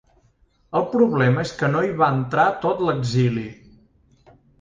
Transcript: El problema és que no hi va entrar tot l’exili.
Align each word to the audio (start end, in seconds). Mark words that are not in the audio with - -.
El 0.77 0.85
problema 0.93 1.43
és 1.47 1.51
que 1.59 1.69
no 1.73 1.83
hi 1.87 1.91
va 1.99 2.07
entrar 2.13 2.45
tot 2.65 2.81
l’exili. 2.87 3.45